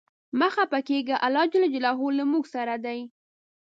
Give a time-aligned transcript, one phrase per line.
[0.39, 1.53] مه خپه کیږه، الله ج
[1.83, 1.91] له
[2.31, 2.99] مونږ سره دی.